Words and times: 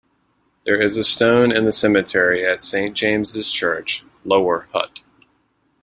There 0.65 0.81
is 0.81 0.97
a 0.97 1.03
stone 1.03 1.51
in 1.51 1.65
the 1.65 1.71
cemetery 1.71 2.43
at 2.43 2.63
Saint 2.63 2.95
James's 2.97 3.51
Church, 3.51 4.03
Lower 4.25 4.67
Hutt. 4.73 5.03